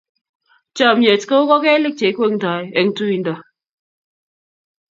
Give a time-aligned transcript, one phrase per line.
[0.75, 3.35] Chomnyet kou kogelik cheikweng'toi eng tuindo.